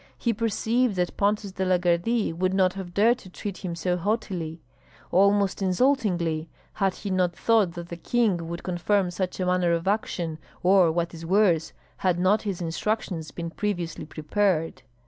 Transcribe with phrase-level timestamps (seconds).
[0.17, 3.97] He conceived that Pontus de la Gardie would not have dared to treat him so
[3.97, 4.59] haughtily,
[5.11, 9.87] almost insultingly, had he not thought that the king would confirm such a manner of
[9.87, 14.81] action, or what is worse, had not his instructions been previously prepared.